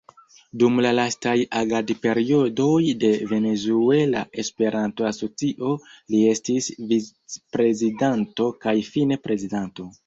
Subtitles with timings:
[0.61, 9.93] Dum la lastaj agad-periodoj de Venezuela Esperanto-Asocio li estis vicprezidanto kaj fine Prezidanto.